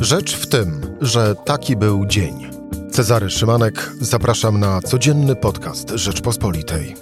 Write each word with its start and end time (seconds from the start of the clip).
Rzecz 0.00 0.36
w 0.36 0.46
tym, 0.46 0.96
że 1.00 1.34
taki 1.34 1.76
był 1.76 2.06
dzień. 2.06 2.50
Cezary 2.90 3.30
Szymanek, 3.30 3.92
zapraszam 4.00 4.60
na 4.60 4.80
codzienny 4.80 5.36
podcast 5.36 5.90
Rzeczpospolitej. 5.90 6.94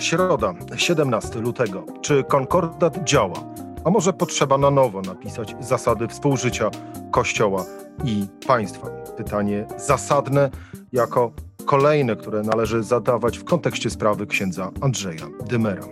Środa, 0.00 0.54
17 0.76 1.38
lutego. 1.38 1.86
Czy 2.02 2.24
konkordat 2.24 3.04
działa? 3.04 3.54
A 3.84 3.90
może 3.90 4.12
potrzeba 4.12 4.58
na 4.58 4.70
nowo 4.70 5.00
napisać 5.00 5.54
zasady 5.60 6.08
współżycia 6.08 6.70
Kościoła 7.10 7.64
i 8.04 8.26
państwa? 8.46 8.86
Pytanie 9.16 9.66
zasadne 9.76 10.50
jako 10.92 11.32
kolejne, 11.66 12.16
które 12.16 12.42
należy 12.42 12.82
zadawać 12.82 13.38
w 13.38 13.44
kontekście 13.44 13.90
sprawy 13.90 14.26
księdza 14.26 14.70
Andrzeja 14.80 15.26
Dymera. 15.48 15.82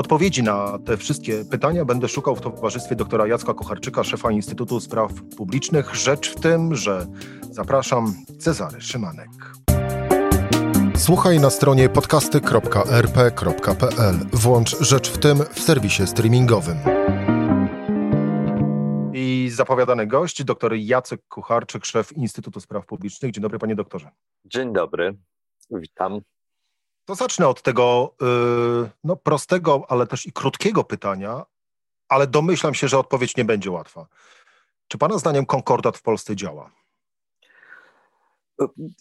Odpowiedzi 0.00 0.42
na 0.42 0.78
te 0.78 0.96
wszystkie 0.96 1.44
pytania 1.44 1.84
będę 1.84 2.08
szukał 2.08 2.36
w 2.36 2.40
towarzystwie 2.40 2.96
doktora 2.96 3.26
Jacka 3.26 3.54
Kocharczyka, 3.54 4.04
szefa 4.04 4.30
Instytutu 4.30 4.80
Spraw 4.80 5.12
Publicznych. 5.36 5.94
Rzecz 5.94 6.30
w 6.30 6.40
tym, 6.40 6.74
że 6.74 7.06
zapraszam 7.50 8.14
Cezary 8.38 8.80
Szymanek. 8.80 9.28
Słuchaj 10.96 11.40
na 11.40 11.50
stronie 11.50 11.88
podcasty.rp.pl. 11.88 14.14
Włącz 14.32 14.80
Rzecz 14.80 15.10
w 15.10 15.18
tym 15.18 15.38
w 15.38 15.60
serwisie 15.60 16.06
streamingowym. 16.06 16.76
I 19.14 19.50
zapowiadany 19.52 20.06
gość, 20.06 20.44
dr 20.44 20.74
Jacek 20.74 21.20
Kucharczyk, 21.28 21.84
szef 21.84 22.12
Instytutu 22.12 22.60
Spraw 22.60 22.86
Publicznych. 22.86 23.32
Dzień 23.32 23.42
dobry, 23.42 23.58
panie 23.58 23.74
doktorze. 23.74 24.10
Dzień 24.44 24.72
dobry, 24.72 25.16
witam. 25.70 26.20
To 27.10 27.14
zacznę 27.14 27.48
od 27.48 27.62
tego 27.62 28.14
yy, 28.20 28.90
no, 29.04 29.16
prostego, 29.16 29.84
ale 29.88 30.06
też 30.06 30.26
i 30.26 30.32
krótkiego 30.32 30.84
pytania, 30.84 31.46
ale 32.08 32.26
domyślam 32.26 32.74
się, 32.74 32.88
że 32.88 32.98
odpowiedź 32.98 33.36
nie 33.36 33.44
będzie 33.44 33.70
łatwa. 33.70 34.06
Czy 34.88 34.98
Pana 34.98 35.18
zdaniem 35.18 35.46
konkordat 35.46 35.96
w 35.96 36.02
Polsce 36.02 36.36
działa? 36.36 36.70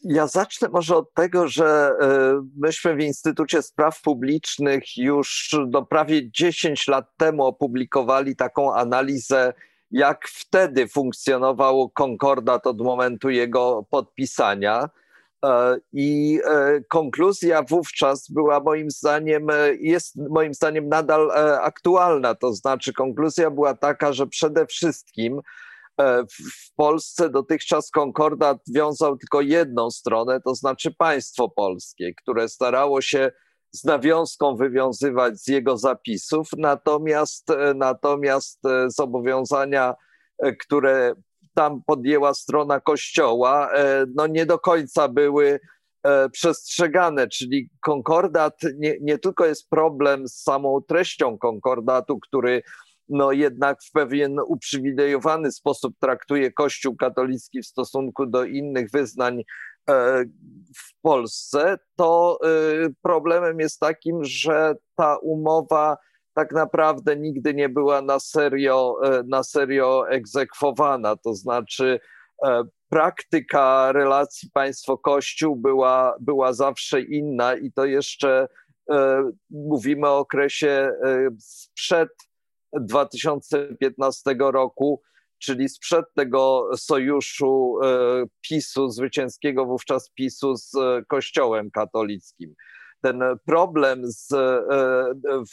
Ja 0.03 0.28
zacznę 0.28 0.70
może 0.70 0.95
od 0.95 1.14
tego, 1.14 1.48
że 1.48 1.92
y, 2.02 2.06
myśmy 2.58 2.95
w 2.95 3.00
Instytucie 3.00 3.61
Spraw 3.61 4.02
Publicznych 4.02 4.98
już 4.98 5.55
do 5.67 5.86
prawie 5.86 6.31
10 6.31 6.88
lat 6.88 7.05
temu 7.17 7.45
opublikowali 7.45 8.36
taką 8.36 8.73
analizę, 8.73 9.53
jak 9.92 10.28
wtedy 10.28 10.88
funkcjonował 10.88 11.89
konkordat 11.89 12.67
od 12.67 12.81
momentu 12.81 13.30
jego 13.30 13.86
podpisania. 13.89 14.89
E, 15.45 15.78
I 15.94 16.40
e, 16.45 16.82
konkluzja 16.90 17.64
wówczas 17.64 18.30
była 18.30 18.59
moim 18.59 18.92
zdaniem, 18.92 19.50
e, 19.50 19.76
jest 19.76 20.16
moim 20.30 20.54
zdaniem 20.54 20.90
nadal 20.90 21.32
aktualna. 21.62 22.36
To 22.36 22.54
znaczy, 22.54 22.94
konkluzja 22.94 23.52
była 23.52 23.73
taka, 23.73 24.14
że 24.14 24.28
przede 24.28 24.66
wszystkim 24.66 25.42
w 26.32 26.76
Polsce 26.76 27.30
dotychczas 27.30 27.92
konkordat 27.92 28.58
wiązał 28.76 29.17
tylko 29.17 29.42
jedną 29.42 29.92
stronę, 29.92 30.42
to 30.42 30.56
znaczy 30.56 30.92
państwo 30.98 31.50
polskie, 31.50 32.14
które 32.14 32.50
starało 32.50 33.02
się 33.02 33.32
z 33.72 33.84
nawiązką 33.84 34.56
wywiązywać 34.56 35.40
z 35.42 35.48
jego 35.48 35.78
zapisów, 35.78 36.48
natomiast, 36.58 37.48
natomiast 37.76 38.60
zobowiązania, 38.88 39.95
które 40.60 41.14
tam 41.59 41.81
podjęła 41.85 42.33
strona 42.33 42.79
Kościoła, 42.79 43.73
e, 43.73 44.05
no 44.15 44.27
nie 44.27 44.45
do 44.45 44.59
końca 44.59 45.07
były 45.07 45.59
e, 46.03 46.29
przestrzegane, 46.29 47.27
czyli 47.27 47.69
konkordat 47.81 48.61
nie, 48.77 48.95
nie 49.02 49.17
tylko 49.17 49.45
jest 49.45 49.69
problem 49.69 50.27
z 50.27 50.43
samą 50.43 50.81
treścią 50.87 51.37
konkordatu, 51.37 52.19
który 52.19 52.61
no 53.09 53.31
jednak 53.31 53.83
w 53.83 53.91
pewien 53.91 54.39
uprzywilejowany 54.47 55.52
sposób 55.52 55.93
traktuje 55.99 56.52
Kościół 56.52 56.95
katolicki 56.95 57.61
w 57.61 57.67
stosunku 57.67 58.25
do 58.25 58.43
innych 58.43 58.91
wyznań 58.91 59.43
e, 59.89 60.23
w 60.75 61.02
Polsce, 61.02 61.77
to 61.95 62.39
problemem 63.02 63.59
jest 63.59 63.80
takim, 63.80 64.23
że 64.23 64.75
ta 64.95 65.17
umowa 65.17 65.98
tak 66.39 66.52
naprawdę 66.52 67.16
nigdy 67.16 67.54
nie 67.54 67.70
była 67.70 68.02
na 68.02 68.20
serio, 68.20 68.95
e, 69.04 69.23
na 69.27 69.44
serio 69.44 70.10
egzekwowana. 70.10 71.16
To 71.16 71.33
znaczy, 71.33 72.00
e, 72.45 72.64
praktyka 72.89 73.92
relacji 73.92 74.49
państwo-kościół 74.54 75.55
była, 75.55 76.16
była 76.20 76.54
zawsze 76.54 77.02
inna 77.02 77.55
i 77.55 77.72
to 77.72 77.86
jeszcze 77.86 78.48
e, 78.92 79.23
mówimy 79.49 80.08
o 80.08 80.17
okresie 80.17 80.92
sprzed 81.39 82.10
2015 82.73 84.36
roku, 84.39 85.02
czyli 85.39 85.70
sprzed 85.70 86.05
tego 86.16 86.70
sojuszu 86.78 87.76
PiSu, 88.42 88.89
zwycięskiego 88.89 89.66
wówczas 89.66 90.10
PiSu 90.10 90.55
z 90.55 90.72
Kościołem 91.08 91.72
katolickim 91.72 92.55
ten 93.02 93.23
problem 93.45 94.02
z, 94.05 94.33
e, 94.33 94.61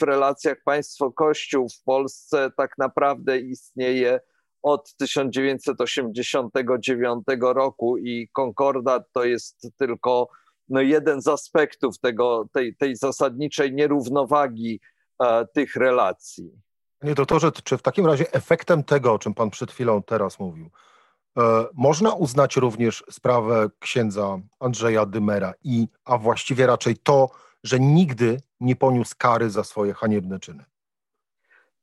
w 0.01 0.03
relacjach 0.03 0.57
państwo-kościół 0.65 1.69
w 1.69 1.83
Polsce 1.83 2.51
tak 2.57 2.79
naprawdę 2.79 3.39
istnieje 3.39 4.21
od 4.63 4.97
1989 4.97 7.25
roku 7.41 7.99
i 7.99 8.29
konkordat 8.33 9.03
to 9.13 9.25
jest 9.25 9.69
tylko 9.79 10.29
no, 10.69 10.81
jeden 10.81 11.23
z 11.23 11.29
aspektów 11.29 11.99
tego, 11.99 12.49
tej, 12.53 12.77
tej 12.77 12.97
zasadniczej 12.97 13.75
nierównowagi 13.75 14.81
e, 15.23 15.47
tych 15.47 15.77
relacji. 15.77 16.51
Panie 16.99 17.15
doktorze, 17.15 17.53
czy 17.65 17.79
w 17.79 17.83
takim 17.83 18.07
razie 18.07 18.33
efektem 18.33 18.85
tego, 18.85 19.13
o 19.13 19.19
czym 19.19 19.35
pan 19.35 19.51
przed 19.51 19.73
chwilą 19.73 20.03
teraz 20.03 20.39
mówił, 20.39 20.71
można 21.75 22.15
uznać 22.15 22.57
również 22.57 23.05
sprawę 23.11 23.69
księdza 23.79 24.39
Andrzeja 24.61 25.07
Dymera 25.07 25.55
i, 25.65 25.89
a 26.05 26.19
właściwie 26.19 26.67
raczej 26.67 26.97
to, 26.97 27.31
że 27.65 27.81
nigdy 27.81 28.41
nie 28.61 28.77
poniósł 28.77 29.15
kary 29.19 29.51
za 29.51 29.65
swoje 29.65 29.95
haniebne 29.95 30.41
czyny. 30.41 30.65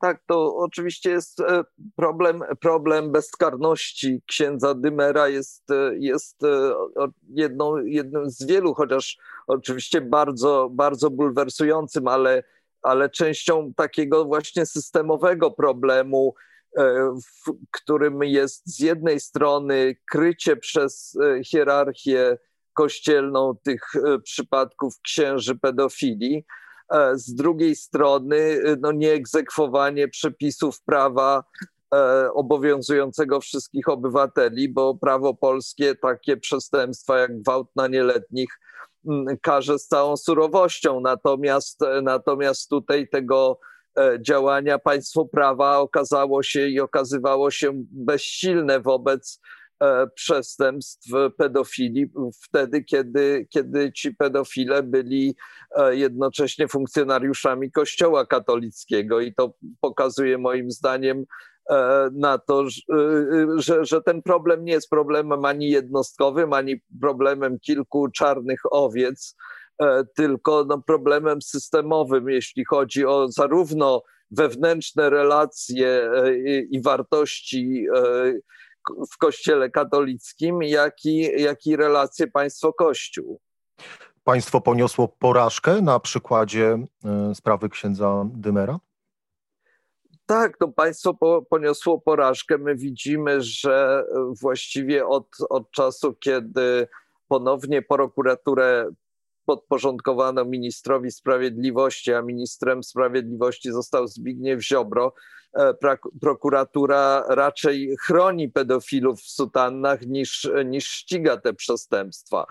Tak, 0.03 0.24
to 0.28 0.56
oczywiście 0.56 1.09
jest 1.09 1.40
e, 1.40 1.63
problem, 1.96 2.44
problem 2.59 3.12
bezkarności 3.12 4.22
księdza 4.28 4.74
Dymera 4.74 5.28
jest, 5.28 5.72
e, 5.72 5.96
jest 5.97 6.44
e, 6.44 6.74
jedną, 7.30 7.78
jednym 7.78 8.30
z 8.30 8.46
wielu, 8.46 8.74
chociaż 8.74 9.18
oczywiście 9.47 10.02
bardzo, 10.02 10.69
bardzo 10.72 11.09
bulwersującym, 11.09 12.08
ale, 12.08 12.44
ale 12.81 13.09
częścią 13.09 13.74
takiego 13.75 14.25
właśnie 14.25 14.66
systemowego 14.66 15.52
problemu, 15.52 16.34
w 17.45 17.51
którym 17.72 18.23
jest 18.23 18.61
z 18.66 18.79
jednej 18.79 19.19
strony 19.19 19.95
krycie 20.11 20.57
przez 20.57 21.17
hierarchię 21.45 22.38
kościelną 22.73 23.56
tych 23.63 23.81
e, 23.95 24.19
przypadków 24.19 25.01
księży 25.01 25.56
pedofilii. 25.56 26.45
E, 26.89 27.17
z 27.17 27.35
drugiej 27.35 27.75
strony 27.75 28.38
e, 28.38 28.75
no, 28.81 28.91
nieegzekwowanie 28.91 30.07
przepisów 30.07 30.81
prawa 30.81 31.44
obowiązującego 32.33 33.41
wszystkich 33.41 33.89
obywateli, 33.89 34.69
bo 34.69 34.95
prawo 34.95 35.33
polskie 35.33 35.95
takie 35.95 36.38
przestępstwa 36.38 37.19
jak 37.19 37.41
gwałt 37.41 37.67
na 37.75 37.88
nieletnich 37.88 38.59
karze 39.41 39.79
z 39.79 39.88
całą 39.88 40.17
surowością. 40.17 41.00
Natomiast, 41.00 41.79
natomiast 42.01 42.69
tutaj 42.69 43.07
tego 43.09 43.59
działania 44.22 44.80
państwo 44.80 45.26
prawa 45.26 45.78
okazało 45.78 46.44
się 46.44 46.68
i 46.68 46.80
okazywało 46.80 47.52
się 47.52 47.72
bezsilne 47.92 48.80
wobec 48.80 49.40
E, 49.84 50.08
przestępstw 50.16 51.09
pedofilii 51.38 52.12
wtedy, 52.44 52.84
kiedy, 52.84 53.48
kiedy 53.50 53.92
ci 53.92 54.16
pedofile 54.16 54.84
byli 54.84 55.36
e, 55.76 55.96
jednocześnie 55.96 56.68
funkcjonariuszami 56.68 57.72
Kościoła 57.72 58.26
katolickiego. 58.26 59.20
I 59.20 59.34
to 59.34 59.54
pokazuje 59.81 60.38
moim 60.38 60.72
zdaniem 60.72 61.25
e, 61.70 62.10
na 62.13 62.38
to, 62.38 62.66
że, 63.56 63.86
że 63.86 64.01
ten 64.01 64.22
problem 64.22 64.66
nie 64.66 64.74
jest 64.74 64.89
problemem 64.89 65.46
ani 65.46 65.69
jednostkowym, 65.69 66.54
ani 66.54 66.81
problemem 67.01 67.60
kilku 67.60 68.07
czarnych 68.07 68.60
owiec, 68.72 69.36
tylko 70.16 70.66
no, 70.68 70.81
problemem 70.81 71.42
systemowym, 71.42 72.30
jeśli 72.30 72.66
chodzi 72.66 73.06
o 73.06 73.31
zarówno 73.31 74.04
wewnętrzne 74.31 75.10
relacje 75.10 76.10
i 76.70 76.81
wartości 76.81 77.88
w 79.12 79.18
Kościele 79.18 79.70
katolickim, 79.70 80.64
jak 80.64 81.06
i, 81.06 81.42
jak 81.42 81.66
i 81.66 81.75
relacje 81.75 82.28
państwo-kościół. 82.28 83.40
Państwo 84.24 84.62
poniosło 84.62 85.08
porażkę 85.08 85.81
na 85.81 86.00
przykładzie 86.00 86.86
e, 87.06 87.36
sprawy 87.36 87.70
księdza 87.70 88.25
Dymera? 88.34 88.80
Tak, 90.25 90.58
to 90.58 90.68
państwo 90.68 91.14
po, 91.14 91.42
poniosło 91.42 92.02
porażkę. 92.02 92.58
My 92.58 92.75
widzimy, 92.75 93.42
że 93.42 94.06
właściwie 94.42 95.08
od, 95.08 95.28
od 95.50 95.72
czasu, 95.72 96.14
kiedy 96.14 96.88
ponownie 97.28 97.81
prokuraturę 97.81 98.90
podporządkowano 99.45 100.45
ministrowi 100.45 101.12
sprawiedliwości, 101.12 102.13
a 102.13 102.22
ministrem 102.22 102.84
sprawiedliwości 102.84 103.72
został 103.72 104.07
Zbigniew 104.07 104.62
Ziobro, 104.66 105.13
prokuratura 106.22 107.25
raczej 107.28 107.95
chroni 108.06 108.50
pedofilów 108.50 109.22
w 109.22 109.30
sutannach 109.30 110.01
niż, 110.01 110.50
niż 110.66 110.86
ściga 110.86 111.38
te 111.38 111.54
przestępstwa. 111.54 112.45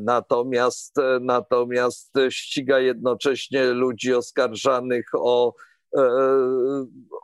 Natomiast, 0.00 0.96
natomiast 1.20 2.14
ściga 2.30 2.78
jednocześnie 2.78 3.64
ludzi 3.64 4.14
oskarżanych 4.14 5.06
o 5.14 5.54
E, 5.96 6.08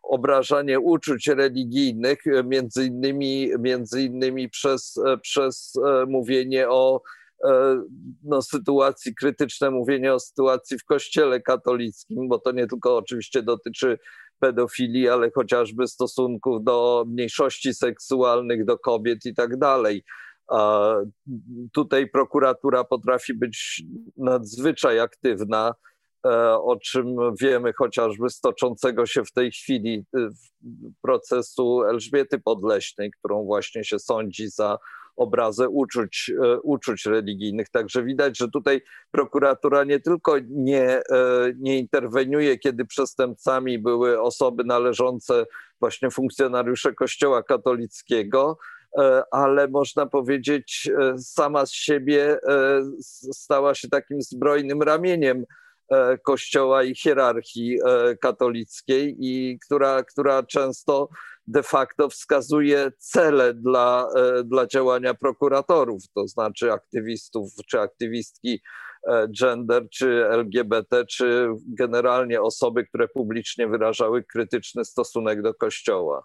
obrażanie 0.03 0.81
uczuć 0.81 1.27
religijnych, 1.27 2.19
między 2.45 2.87
innymi, 2.87 3.51
między 3.59 4.03
innymi 4.03 4.49
przez, 4.49 5.01
przez 5.23 5.73
e, 5.77 6.07
mówienie 6.07 6.69
o 6.69 7.01
e, 7.01 7.01
no, 8.23 8.43
sytuacji 8.43 9.15
krytyczne, 9.15 9.71
mówienie 9.71 10.15
o 10.15 10.21
sytuacji 10.21 10.79
w 10.79 10.85
kościele 10.85 11.41
katolickim, 11.41 12.29
bo 12.29 12.39
to 12.39 12.53
nie 12.53 12.67
tylko 12.67 12.97
oczywiście 12.97 13.43
dotyczy 13.43 13.99
pedofilii, 14.39 15.09
ale 15.09 15.31
chociażby 15.35 15.87
stosunków 15.87 16.65
do 16.65 17.05
mniejszości 17.09 17.75
seksualnych, 17.75 18.65
do 18.65 18.79
kobiet 18.79 19.27
i 19.27 19.35
tak 19.35 19.59
dalej. 19.59 20.05
Tutaj 21.73 22.11
prokuratura 22.11 22.85
potrafi 22.85 23.35
być 23.35 23.83
nadzwyczaj 24.17 25.01
aktywna 25.01 25.75
E, 26.27 26.59
o 26.59 26.77
czym 26.77 27.17
wiemy 27.41 27.73
chociażby 27.73 28.31
z 28.31 28.41
toczącego 28.41 29.07
się 29.07 29.25
w 29.25 29.33
tej 29.33 29.51
chwili 29.53 30.05
y, 30.17 30.29
procesu 31.03 31.83
Elżbiety 31.83 32.39
Podleśnej, 32.39 33.11
którą 33.19 33.45
właśnie 33.45 33.85
się 33.85 33.99
sądzi 33.99 34.49
za 34.49 34.79
obrazę 35.17 35.69
uczuć, 35.69 36.33
e, 36.45 36.61
uczuć 36.61 37.07
religijnych. 37.07 37.69
Także 37.69 38.03
widać, 38.03 38.39
że 38.39 38.51
tutaj 38.51 38.83
prokuratura 39.11 39.85
nie 39.85 40.01
tylko 40.01 40.37
nie, 40.49 40.89
e, 40.89 41.03
nie 41.59 41.79
interweniuje, 41.79 42.59
kiedy 42.59 42.85
przestępcami 42.85 43.79
były 43.79 44.21
osoby 44.21 44.65
należące 44.65 45.47
właśnie 45.81 46.11
funkcjonariusze 46.11 46.93
Kościoła 46.93 47.43
katolickiego, 47.43 48.59
ale 49.31 49.69
można 49.69 50.07
powiedzieć, 50.07 50.91
sama 51.19 51.67
z 51.67 51.73
siebie 51.73 52.39
stała 53.33 53.75
się 53.75 53.89
takim 53.89 54.23
zbrojnym 54.23 54.83
ramieniem 54.83 55.45
E, 55.45 55.64
kościoła 56.23 56.85
i 56.85 56.95
hierarchii 56.95 57.79
e, 57.87 58.17
katolickiej, 58.17 59.17
i 59.19 59.59
która, 59.65 60.03
która 60.03 60.43
często 60.43 61.09
de 61.47 61.63
facto 61.63 62.09
wskazuje 62.09 62.93
cele 62.99 63.55
dla, 63.55 64.09
e, 64.17 64.45
dla 64.45 64.67
działania 64.67 65.15
prokuratorów, 65.15 66.03
to 66.15 66.29
znaczy 66.29 66.73
aktywistów 66.73 67.51
czy 67.67 67.81
aktywistki 67.81 68.61
gender, 69.41 69.89
czy 69.91 70.27
LGBT, 70.31 71.07
czy 71.07 71.49
generalnie 71.67 72.43
osoby, 72.43 72.85
które 72.85 73.09
publicznie 73.09 73.69
wyrażały 73.69 74.25
krytyczny 74.25 74.85
stosunek 74.85 75.43
do 75.43 75.55
Kościoła. 75.55 76.25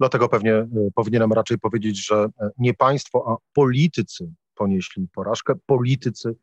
Dlatego 0.00 0.28
pewnie 0.28 0.68
powinienem 0.94 1.32
raczej 1.32 1.58
powiedzieć, 1.58 2.06
że 2.06 2.28
nie 2.58 2.74
państwo, 2.74 3.24
a 3.28 3.36
politycy 3.52 4.32
ponieśli 4.54 5.08
porażkę. 5.14 5.54
Politycy 5.66 6.36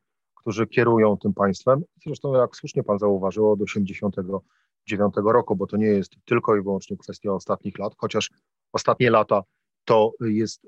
którzy 0.43 0.67
kierują 0.67 1.17
tym 1.17 1.33
państwem. 1.33 1.83
Zresztą, 2.05 2.33
jak 2.33 2.55
słusznie 2.55 2.83
pan 2.83 2.99
zauważył, 2.99 3.51
od 3.51 3.59
1989 3.59 5.13
roku, 5.33 5.55
bo 5.55 5.67
to 5.67 5.77
nie 5.77 5.87
jest 5.87 6.15
tylko 6.25 6.55
i 6.55 6.61
wyłącznie 6.61 6.97
kwestia 6.97 7.31
ostatnich 7.31 7.79
lat, 7.79 7.93
chociaż 7.97 8.29
ostatnie 8.73 9.09
lata 9.09 9.43
to 9.85 10.11
jest 10.21 10.67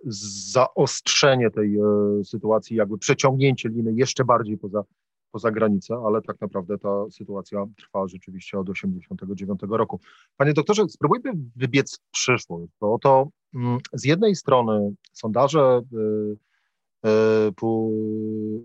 zaostrzenie 0.51 1.51
tej 1.51 1.77
e, 1.77 1.81
sytuacji, 2.23 2.75
jakby 2.75 2.97
przeciągnięcie 2.97 3.69
liny 3.69 3.93
jeszcze 3.93 4.25
bardziej 4.25 4.57
poza, 4.57 4.83
poza 5.31 5.51
granicę, 5.51 5.95
ale 6.05 6.21
tak 6.21 6.41
naprawdę 6.41 6.77
ta 6.77 7.09
sytuacja 7.11 7.65
trwa 7.77 8.07
rzeczywiście 8.07 8.59
od 8.59 8.67
1989 8.67 9.59
roku. 9.69 9.99
Panie 10.37 10.53
doktorze, 10.53 10.89
spróbujmy 10.89 11.31
wybiec 11.55 11.97
w 11.97 12.11
przyszłość, 12.11 12.71
bo 12.81 12.99
to 12.99 13.29
mm, 13.55 13.77
z 13.93 14.05
jednej 14.05 14.35
strony 14.35 14.93
sondaże 15.13 15.81
E, 15.93 16.45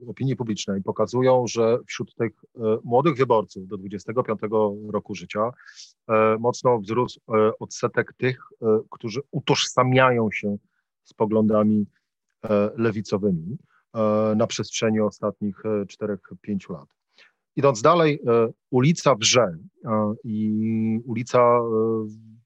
opinii 0.07 0.37
publicznej 0.37 0.83
pokazują, 0.83 1.45
że 1.47 1.79
wśród 1.87 2.15
tych 2.15 2.33
e, 2.57 2.61
młodych 2.85 3.17
wyborców 3.17 3.67
do 3.67 3.77
25 3.77 4.41
roku 4.93 5.15
życia 5.15 5.51
e, 6.09 6.37
mocno 6.41 6.79
wzrósł 6.79 7.21
odsetek 7.61 8.13
tych, 8.17 8.43
którzy 8.91 9.21
utożsamiają 9.31 10.29
się 10.33 10.57
z 11.05 11.15
poglądami 11.15 11.87
lewicowymi 12.77 13.59
na 14.37 14.47
przestrzeni 14.47 15.01
ostatnich 15.01 15.63
4-5 15.65 16.71
lat. 16.71 16.89
Idąc 17.57 17.83
dalej, 17.83 18.21
ulica 18.71 19.15
wrze 19.15 19.59
i 20.25 21.01
ulica 21.05 21.61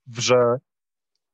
wrze 0.07 0.59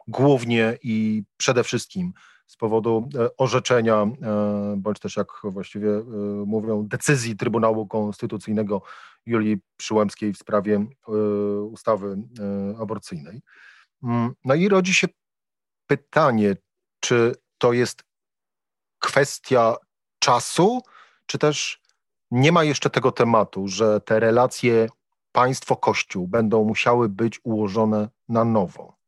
głównie 0.08 0.78
i 0.82 1.22
przede 1.36 1.64
wszystkim 1.64 2.12
z 2.50 2.56
powodu 2.56 3.08
e, 3.14 3.36
orzeczenia, 3.36 3.96
e, 3.96 4.74
bądź 4.76 4.98
też 4.98 5.16
jak 5.16 5.28
właściwie 5.44 5.90
e, 5.90 6.02
mówią, 6.46 6.88
decyzji 6.88 7.36
Trybunału 7.36 7.86
Konstytucyjnego 7.86 8.82
Julii 9.26 9.58
Przyłębskiej 9.76 10.32
w 10.32 10.38
sprawie 10.38 10.86
ustawy 11.70 12.16
aborcyjnej. 12.80 13.42
Mm, 14.02 14.32
no 14.44 14.54
i 14.54 14.68
rodzi 14.68 14.94
się 14.94 15.08
pytanie, 15.86 16.56
czy 17.00 17.34
to 17.58 17.72
jest 17.72 18.02
kwestia 18.98 19.76
czasu, 20.18 20.80
czy 21.26 21.38
też 21.38 21.80
nie 22.30 22.52
ma 22.52 22.64
jeszcze 22.64 22.90
tego 22.90 23.12
tematu, 23.12 23.68
że 23.68 24.00
te 24.00 24.20
relacje 24.20 24.88
państwo-kościół 25.32 26.28
będą 26.28 26.64
musiały 26.64 27.08
być 27.08 27.40
ułożone 27.44 28.08
na 28.28 28.44
nowo? 28.44 28.99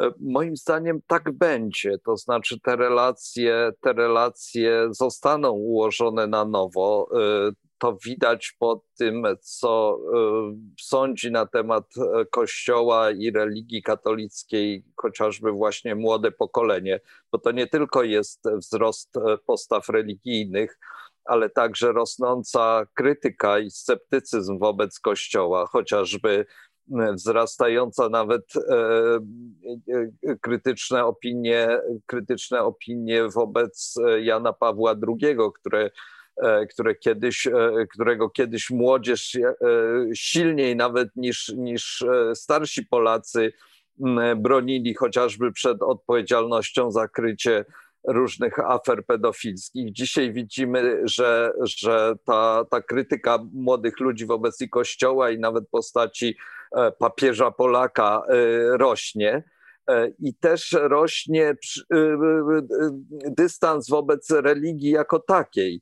E, 0.00 0.10
moim 0.20 0.56
zdaniem 0.56 1.00
tak 1.06 1.32
będzie, 1.32 1.98
to 1.98 2.16
znaczy 2.16 2.60
te 2.60 2.76
relacje, 2.76 3.70
te 3.80 3.92
relacje 3.92 4.88
zostaną 4.90 5.50
ułożone 5.50 6.26
na 6.26 6.44
nowo. 6.44 7.08
E, 7.14 7.50
to 7.78 7.96
widać 8.04 8.56
po 8.58 8.84
tym, 8.98 9.22
co 9.40 9.98
e, 10.14 10.18
sądzi 10.80 11.30
na 11.30 11.46
temat 11.46 11.84
Kościoła 12.30 13.10
i 13.10 13.30
religii 13.30 13.82
katolickiej, 13.82 14.84
chociażby 14.96 15.52
właśnie 15.52 15.94
młode 15.94 16.32
pokolenie, 16.32 17.00
bo 17.32 17.38
to 17.38 17.50
nie 17.50 17.66
tylko 17.66 18.02
jest 18.02 18.40
wzrost 18.58 19.14
postaw 19.46 19.88
religijnych, 19.88 20.78
ale 21.24 21.50
także 21.50 21.92
rosnąca 21.92 22.86
krytyka 22.94 23.58
i 23.58 23.70
sceptycyzm 23.70 24.58
wobec 24.58 25.00
Kościoła, 25.00 25.66
chociażby 25.66 26.46
wzrastająca 26.90 28.08
nawet 28.08 28.56
e, 28.56 29.18
e, 30.28 30.36
krytyczne 30.36 31.04
opinie, 31.04 31.80
krytyczne 32.06 32.62
opinie 32.62 33.28
wobec 33.28 33.94
Jana 34.20 34.52
Pawła 34.52 34.94
II, 35.08 35.36
które, 35.54 35.90
e, 36.36 36.66
które 36.66 36.94
kiedyś, 36.94 37.48
którego 37.92 38.30
kiedyś 38.30 38.70
młodzież 38.70 39.38
silniej 40.14 40.76
nawet 40.76 41.16
niż, 41.16 41.48
niż 41.48 42.04
starsi 42.34 42.86
Polacy 42.86 43.52
bronili 44.36 44.94
chociażby 44.94 45.52
przed 45.52 45.82
odpowiedzialnością 45.82 46.90
za 46.90 47.08
krycie 47.08 47.64
różnych 48.06 48.58
afer 48.58 49.06
pedofilskich. 49.06 49.92
Dzisiaj 49.92 50.32
widzimy, 50.32 51.00
że, 51.04 51.52
że 51.60 52.14
ta, 52.24 52.64
ta 52.70 52.82
krytyka 52.82 53.38
młodych 53.52 54.00
ludzi 54.00 54.26
wobec 54.26 54.60
i 54.60 54.68
Kościoła 54.68 55.30
i 55.30 55.38
nawet 55.38 55.68
postaci 55.68 56.36
e, 56.76 56.92
papieża 56.92 57.50
Polaka 57.50 58.22
e, 58.28 58.32
rośnie. 58.76 59.42
E, 59.88 60.08
I 60.18 60.34
też 60.34 60.76
rośnie 60.80 61.56
dystans 63.26 63.88
wobec 63.88 64.30
religii 64.30 64.90
jako 64.90 65.18
takiej. 65.18 65.80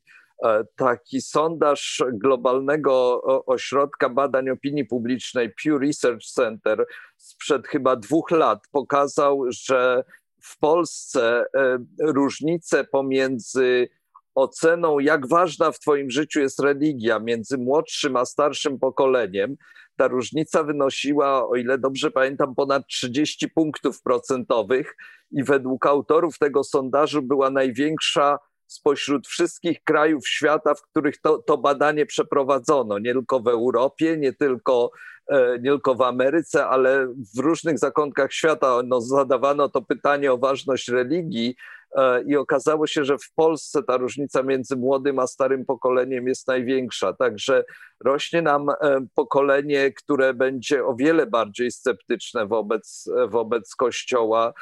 Taki 0.75 1.21
sondaż 1.21 2.03
globalnego 2.13 3.21
ośrodka 3.45 4.09
badań 4.09 4.49
opinii 4.49 4.85
publicznej 4.85 5.49
Pew 5.49 5.81
Research 5.81 6.25
Center 6.25 6.85
sprzed 7.17 7.67
chyba 7.67 7.95
dwóch 7.95 8.31
lat 8.31 8.59
pokazał, 8.71 9.43
że 9.49 10.03
w 10.47 10.57
Polsce 10.57 11.45
e, 11.55 11.77
różnice 11.99 12.83
pomiędzy 12.83 13.89
oceną, 14.35 14.99
jak 14.99 15.27
ważna 15.27 15.71
w 15.71 15.79
Twoim 15.79 16.11
życiu 16.11 16.39
jest 16.39 16.59
religia, 16.59 17.19
między 17.19 17.57
młodszym 17.57 18.15
a 18.15 18.25
starszym 18.25 18.79
pokoleniem, 18.79 19.55
ta 19.95 20.07
różnica 20.07 20.63
wynosiła, 20.63 21.47
o 21.47 21.55
ile 21.55 21.77
dobrze 21.77 22.11
pamiętam, 22.11 22.55
ponad 22.55 22.87
30 22.87 23.49
punktów 23.49 24.01
procentowych 24.01 24.95
i 25.31 25.43
według 25.43 25.85
autorów 25.85 26.37
tego 26.37 26.63
sondażu 26.63 27.21
była 27.21 27.49
największa 27.49 28.37
spośród 28.67 29.27
wszystkich 29.27 29.83
krajów 29.83 30.27
świata, 30.27 30.75
w 30.75 30.81
których 30.81 31.21
to, 31.21 31.37
to 31.37 31.57
badanie 31.57 32.05
przeprowadzono, 32.05 32.99
nie 32.99 33.13
tylko 33.13 33.39
w 33.39 33.47
Europie, 33.47 34.17
nie 34.17 34.33
tylko, 34.33 34.91
e, 35.27 35.59
nie 35.59 35.69
tylko 35.69 35.95
w 35.95 36.01
Ameryce, 36.01 36.67
ale 36.67 37.07
w 37.35 37.39
różnych 37.39 37.79
zakątkach 37.79 38.33
świata. 38.33 38.81
No, 38.85 39.01
zadawano 39.01 39.69
to 39.69 39.81
pytanie 39.81 40.33
o 40.33 40.37
ważność 40.37 40.87
religii 40.87 41.55
e, 41.95 42.23
i 42.23 42.35
okazało 42.35 42.87
się, 42.87 43.05
że 43.05 43.17
w 43.17 43.33
Polsce 43.35 43.83
ta 43.83 43.97
różnica 43.97 44.43
między 44.43 44.75
młodym 44.75 45.19
a 45.19 45.27
starym 45.27 45.65
pokoleniem 45.65 46.27
jest 46.27 46.47
największa. 46.47 47.13
Także 47.13 47.63
rośnie 48.03 48.41
nam 48.41 48.69
e, 48.69 48.75
pokolenie, 49.15 49.91
które 49.91 50.33
będzie 50.33 50.85
o 50.85 50.95
wiele 50.95 51.25
bardziej 51.25 51.71
sceptyczne 51.71 52.47
wobec, 52.47 53.09
wobec 53.29 53.75
Kościoła 53.75 54.53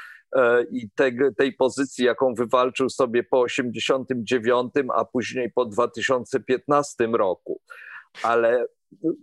i 0.71 0.89
te, 0.95 1.11
tej 1.37 1.53
pozycji, 1.53 2.05
jaką 2.05 2.33
wywalczył 2.33 2.89
sobie 2.89 3.23
po 3.23 3.41
89, 3.41 4.73
a 4.93 5.05
później 5.05 5.51
po 5.51 5.65
2015 5.65 7.07
roku. 7.07 7.61
Ale 8.23 8.65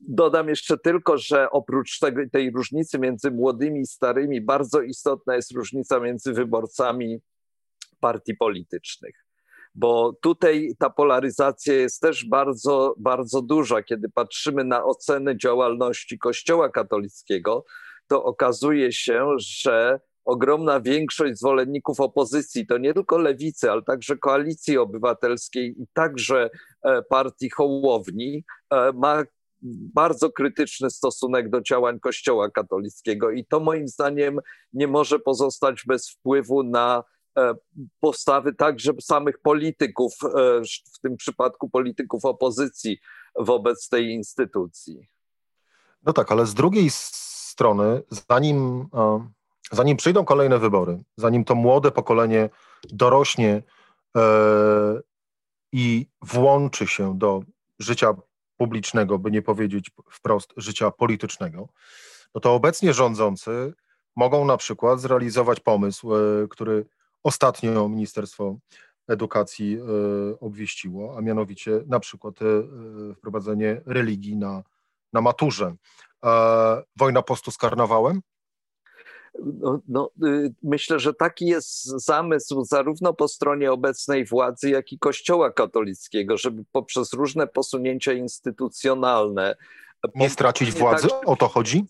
dodam 0.08 0.48
jeszcze 0.48 0.78
tylko, 0.78 1.18
że 1.18 1.50
oprócz 1.50 1.98
tego, 1.98 2.22
tej 2.32 2.50
różnicy 2.50 2.98
między 2.98 3.30
młodymi 3.30 3.80
i 3.80 3.86
starymi, 3.86 4.40
bardzo 4.40 4.80
istotna 4.80 5.36
jest 5.36 5.52
różnica 5.52 6.00
między 6.00 6.32
wyborcami 6.32 7.20
partii 8.00 8.36
politycznych. 8.36 9.14
Bo 9.74 10.12
tutaj 10.22 10.74
ta 10.78 10.90
polaryzacja 10.90 11.74
jest 11.74 12.00
też 12.00 12.24
bardzo, 12.24 12.94
bardzo 12.98 13.42
duża. 13.42 13.82
Kiedy 13.82 14.08
patrzymy 14.08 14.64
na 14.64 14.84
oceny 14.84 15.36
działalności 15.36 16.18
Kościoła 16.18 16.68
katolickiego, 16.68 17.64
to 18.06 18.24
okazuje 18.24 18.92
się, 18.92 19.28
że 19.38 20.00
ogromna 20.24 20.80
większość 20.80 21.38
zwolenników 21.38 22.00
opozycji, 22.00 22.66
to 22.66 22.78
nie 22.78 22.94
tylko 22.94 23.18
lewicy, 23.18 23.70
ale 23.70 23.82
także 23.82 24.16
koalicji 24.16 24.78
obywatelskiej 24.78 25.82
i 25.82 25.86
także 25.92 26.50
e, 26.82 27.02
partii 27.02 27.50
Hołowni, 27.50 28.44
e, 28.70 28.92
ma 28.92 29.22
bardzo 29.94 30.32
krytyczny 30.32 30.90
stosunek 30.90 31.50
do 31.50 31.60
działań 31.60 32.00
Kościoła 32.00 32.50
katolickiego 32.50 33.30
i 33.30 33.44
to 33.44 33.60
moim 33.60 33.88
zdaniem 33.88 34.38
nie 34.72 34.88
może 34.88 35.18
pozostać 35.18 35.82
bez 35.86 36.10
wpływu 36.10 36.62
na 36.62 37.04
e, 37.38 37.54
postawy 38.00 38.54
także 38.54 38.92
samych 39.00 39.38
polityków, 39.38 40.12
w 40.94 41.00
tym 41.02 41.16
przypadku 41.16 41.70
polityków 41.70 42.24
opozycji 42.24 42.98
wobec 43.38 43.88
tej 43.88 44.10
instytucji. 44.10 45.08
No 46.06 46.12
tak, 46.12 46.32
ale 46.32 46.46
z 46.46 46.54
drugiej 46.54 46.90
strony, 46.90 48.02
zanim 48.10 48.88
zanim 49.72 49.96
przyjdą 49.96 50.24
kolejne 50.24 50.58
wybory, 50.58 50.98
zanim 51.16 51.44
to 51.44 51.54
młode 51.54 51.90
pokolenie 51.90 52.50
dorośnie 52.90 53.62
e, 54.16 54.22
i 55.72 56.06
włączy 56.22 56.86
się 56.86 57.18
do 57.18 57.42
życia 57.78 58.14
publicznego, 58.56 59.18
by 59.18 59.30
nie 59.30 59.42
powiedzieć 59.42 59.90
wprost 60.10 60.52
życia 60.56 60.90
politycznego, 60.90 61.68
no 62.34 62.40
to 62.40 62.54
obecnie 62.54 62.94
rządzący 62.94 63.72
mogą 64.16 64.44
na 64.44 64.56
przykład 64.56 65.00
zrealizować 65.00 65.60
pomysł, 65.60 66.14
e, 66.14 66.18
który 66.50 66.86
ostatnio 67.22 67.88
Ministerstwo 67.88 68.56
Edukacji 69.08 69.78
e, 69.78 70.40
obwieściło, 70.40 71.18
a 71.18 71.20
mianowicie 71.20 71.80
na 71.86 72.00
przykład 72.00 72.34
wprowadzenie 73.16 73.80
religii 73.86 74.36
na, 74.36 74.62
na 75.12 75.20
maturze. 75.20 75.74
Wojna 76.96 77.22
postu 77.22 77.50
z 77.50 77.58
karnawałem? 77.58 78.20
No, 79.38 79.80
no, 79.88 80.10
y, 80.26 80.54
myślę, 80.62 80.98
że 80.98 81.14
taki 81.14 81.46
jest 81.46 81.84
zamysł 81.84 82.64
zarówno 82.64 83.14
po 83.14 83.28
stronie 83.28 83.72
obecnej 83.72 84.24
władzy, 84.24 84.70
jak 84.70 84.92
i 84.92 84.98
Kościoła 84.98 85.52
katolickiego, 85.52 86.36
żeby 86.36 86.64
poprzez 86.72 87.12
różne 87.12 87.46
posunięcia 87.46 88.12
instytucjonalne. 88.12 89.56
Nie 90.14 90.30
stracić 90.30 90.72
władzy? 90.72 91.08
O 91.26 91.36
to 91.36 91.48
chodzi? 91.48 91.84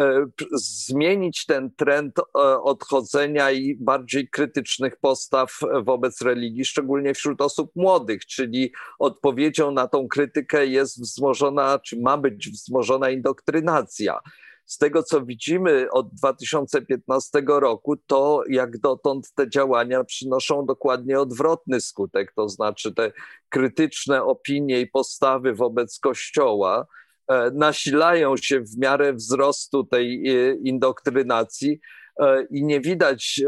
E, 0.00 0.26
zmienić 0.52 1.46
ten 1.46 1.70
trend 1.76 2.18
e, 2.18 2.22
odchodzenia 2.62 3.50
i 3.50 3.76
bardziej 3.80 4.28
krytycznych 4.28 4.96
postaw 4.96 5.58
wobec 5.82 6.22
religii, 6.22 6.64
szczególnie 6.64 7.14
wśród 7.14 7.40
osób 7.40 7.70
młodych, 7.76 8.26
czyli 8.26 8.72
odpowiedzią 8.98 9.70
na 9.70 9.88
tą 9.88 10.08
krytykę 10.08 10.66
jest 10.66 11.00
wzmożona, 11.00 11.78
czy 11.78 12.00
ma 12.00 12.18
być 12.18 12.50
wzmożona 12.50 13.10
indoktrynacja 13.10 14.20
z 14.66 14.78
tego, 14.78 15.02
co 15.02 15.24
widzimy 15.24 15.86
od 15.90 16.14
2015 16.14 17.42
roku, 17.46 17.96
to 17.96 18.42
jak 18.48 18.78
dotąd 18.78 19.32
te 19.34 19.50
działania 19.50 20.04
przynoszą 20.04 20.66
dokładnie 20.66 21.20
odwrotny 21.20 21.80
skutek, 21.80 22.32
to 22.36 22.48
znaczy 22.48 22.94
te 22.94 23.12
krytyczne 23.48 24.22
opinie 24.22 24.80
i 24.80 24.86
postawy 24.86 25.54
wobec 25.54 25.98
Kościoła 25.98 26.86
e, 27.28 27.50
nasilają 27.50 28.36
się 28.36 28.60
w 28.60 28.78
miarę 28.78 29.12
wzrostu 29.12 29.84
tej 29.84 30.28
e, 30.28 30.54
indoktrynacji. 30.54 31.80
E, 32.20 32.46
I 32.50 32.64
nie 32.64 32.80
widać 32.80 33.40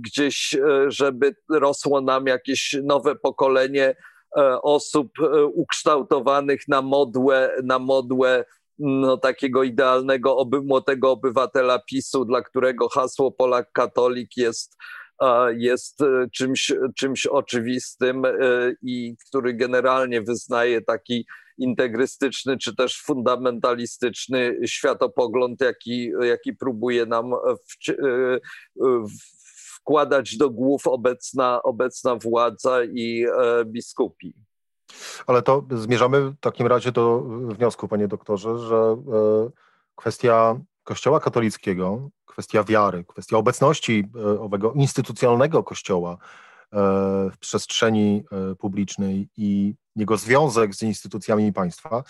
gdzieś, 0.00 0.56
żeby 0.86 1.36
rosło 1.50 2.00
nam 2.00 2.26
jakieś 2.26 2.76
nowe 2.82 3.16
pokolenie 3.16 3.96
osób 4.62 5.08
ukształtowanych 5.54 6.68
na 6.68 6.82
modłę, 6.82 7.56
na 7.64 7.78
modłę 7.78 8.44
no, 8.78 9.16
takiego 9.16 9.62
idealnego 9.62 10.36
oby, 10.36 10.62
młodego 10.62 11.10
obywatela 11.10 11.78
PiSu, 11.78 12.24
dla 12.24 12.42
którego 12.42 12.88
hasło 12.88 13.32
Polak 13.32 13.72
katolik 13.72 14.36
jest, 14.36 14.76
jest 15.56 16.00
e, 16.00 16.26
czymś, 16.32 16.72
czymś 16.96 17.26
oczywistym 17.26 18.24
e, 18.24 18.30
i 18.82 19.16
który 19.28 19.54
generalnie 19.54 20.22
wyznaje 20.22 20.82
taki 20.82 21.26
integrystyczny 21.58 22.58
czy 22.58 22.76
też 22.76 23.02
fundamentalistyczny 23.02 24.58
światopogląd, 24.66 25.60
jaki, 25.60 26.10
jaki 26.20 26.52
próbuje 26.52 27.06
nam 27.06 27.32
e, 27.32 27.36
w, 28.76 29.36
wkładać 29.76 30.36
do 30.36 30.50
głów 30.50 30.86
obecna, 30.86 31.62
obecna 31.62 32.16
władza 32.16 32.84
i 32.84 33.26
biskupi. 33.66 34.34
Ale 35.26 35.42
to 35.42 35.64
zmierzamy 35.70 36.20
w 36.20 36.36
takim 36.40 36.66
razie 36.66 36.92
do 36.92 37.20
wniosku, 37.28 37.88
panie 37.88 38.08
doktorze, 38.08 38.58
że 38.58 38.76
e, 38.76 38.96
kwestia 39.94 40.56
Kościoła 40.84 41.20
katolickiego, 41.20 42.08
kwestia 42.26 42.64
wiary, 42.64 43.04
kwestia 43.04 43.36
obecności 43.36 44.08
e, 44.16 44.40
owego 44.40 44.72
instytucjonalnego 44.72 45.62
Kościoła 45.64 46.12
e, 46.12 46.16
w 47.30 47.38
przestrzeni 47.40 48.24
publicznej 48.58 49.28
i 49.36 49.74
jego 49.96 50.16
związek 50.16 50.74
z 50.74 50.82
instytucjami 50.82 51.52
państwa, 51.52 52.02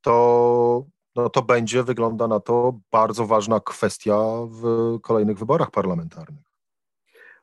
to, 0.00 0.84
no 1.16 1.30
to 1.30 1.42
będzie, 1.42 1.82
wygląda 1.82 2.28
na 2.28 2.40
to, 2.40 2.74
bardzo 2.92 3.26
ważna 3.26 3.60
kwestia 3.60 4.16
w 4.48 4.96
kolejnych 5.02 5.38
wyborach 5.38 5.70
parlamentarnych. 5.70 6.47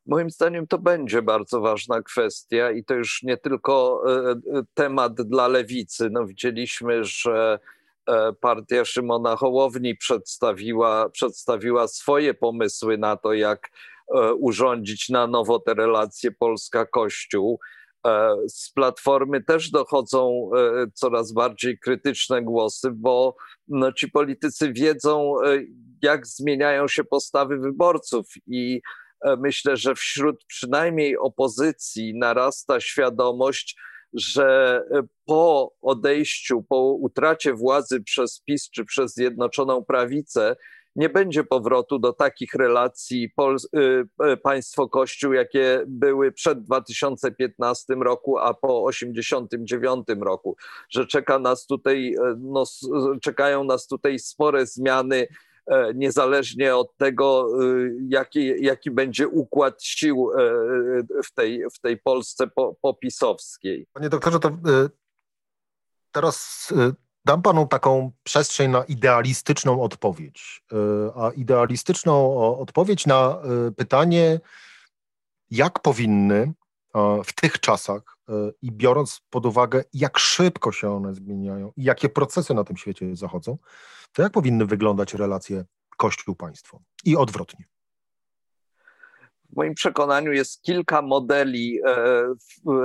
Moim 0.06 0.30
zdaniem 0.30 0.68
to 0.68 0.78
będzie 0.78 1.22
bardzo 1.22 1.62
ważna 1.62 2.02
kwestia 2.02 2.72
i 2.72 2.84
to 2.84 2.94
już 2.94 3.24
nie 3.24 3.38
tylko 3.38 4.04
e, 4.08 4.32
e, 4.32 4.36
temat 4.74 5.14
dla 5.22 5.48
lewicy. 5.48 6.10
No, 6.12 6.26
widzieliśmy, 6.26 7.04
że 7.04 7.60
e, 8.08 8.34
partia 8.34 8.86
Szymona 8.86 9.36
Hołowni 9.36 9.96
przedstawiła, 9.96 11.10
przedstawiła 11.10 11.88
swoje 11.88 12.34
pomysły 12.34 12.98
na 12.98 13.18
to, 13.18 13.34
jak 13.34 13.70
urządzić 14.40 15.10
na 15.10 15.28
nowo 15.28 15.60
te 15.60 15.74
relacje 15.74 16.32
Polska-Kościół. 16.32 17.60
Z 18.48 18.72
platformy 18.72 19.44
też 19.44 19.72
dochodzą 19.72 20.50
coraz 20.94 21.32
bardziej 21.32 21.80
krytyczne 21.80 22.42
głosy, 22.42 22.92
bo 22.92 23.36
no, 23.68 23.92
ci 23.92 24.12
politycy 24.12 24.74
wiedzą, 24.74 25.36
jak 26.02 26.28
zmieniają 26.28 26.88
się 26.88 27.04
postawy 27.04 27.58
wyborców 27.58 28.26
i 28.48 28.82
myślę, 29.38 29.78
że 29.78 29.96
wśród 29.96 30.46
przynajmniej 30.48 31.18
opozycji 31.18 32.18
narasta 32.18 32.80
świadomość, 32.80 33.78
że 34.14 34.82
e, 34.92 35.02
po 35.26 35.74
odejściu, 35.82 36.64
po 36.70 36.78
utracie 36.82 37.54
władzy 37.54 38.02
przez 38.02 38.42
PiS 38.42 38.70
czy 38.70 38.86
przez 38.86 39.14
Zjednoczoną 39.14 39.86
Prawicę, 39.86 40.56
nie 40.96 41.10
będzie 41.10 41.44
powrotu 41.44 42.00
do 42.00 42.14
takich 42.14 42.54
relacji 42.54 43.34
e, 44.20 44.38
państwo-kościół, 44.38 45.34
jakie 45.34 45.84
były 45.88 46.32
przed 46.32 46.64
2015 46.64 47.94
roku, 47.94 48.38
a 48.38 48.54
po 48.54 48.88
1989 48.92 50.06
roku, 50.22 50.56
że 50.90 51.08
czeka 51.08 51.40
nas 51.40 51.66
tutaj, 51.66 52.16
no, 52.38 52.64
czekają 53.22 53.64
nas 53.64 53.88
tutaj 53.88 54.20
spore 54.20 54.66
zmiany 54.66 55.28
E, 55.28 55.28
niezależnie 55.96 56.76
od 56.76 56.98
tego, 56.98 57.48
y, 57.64 57.98
jaki, 58.10 58.64
jaki 58.64 58.92
będzie 58.92 59.28
układ 59.28 59.84
sił 59.84 60.32
e, 60.32 60.42
w 61.24 61.34
tej, 61.34 61.64
w 61.74 61.80
tej 61.80 61.98
Polsce 61.98 62.48
popisowskiej. 62.82 63.88
Panie 63.94 64.10
doktorze, 64.10 64.40
to 64.40 64.52
teraz 66.12 66.68
dam 67.26 67.42
panu 67.42 67.68
taką 67.68 68.12
przestrzeń 68.24 68.72
na 68.72 68.84
idealistyczną 68.84 69.82
odpowiedź. 69.82 70.64
A 71.16 71.32
idealistyczną 71.32 72.38
odpowiedź 72.58 73.06
na 73.06 73.42
pytanie, 73.78 74.40
jak 75.52 75.80
powinny 75.80 76.54
w 77.26 77.34
tych 77.34 77.60
czasach 77.60 78.15
i 78.62 78.72
biorąc 78.72 79.22
pod 79.30 79.46
uwagę, 79.46 79.84
jak 79.94 80.20
szybko 80.20 80.72
się 80.72 80.90
one 80.96 81.14
zmieniają 81.14 81.72
i 81.78 81.84
jakie 81.84 82.10
procesy 82.10 82.54
na 82.54 82.64
tym 82.64 82.78
świecie 82.78 83.16
zachodzą, 83.16 83.58
to 84.14 84.22
jak 84.22 84.32
powinny 84.32 84.66
wyglądać 84.66 85.14
relacje 85.14 85.66
Kościół-państwo 85.98 86.80
i 87.06 87.18
odwrotnie? 87.18 87.66
W 89.52 89.56
moim 89.56 89.74
przekonaniu 89.74 90.32
jest 90.32 90.62
kilka 90.62 91.02
modeli 91.02 91.80
e, 91.86 91.96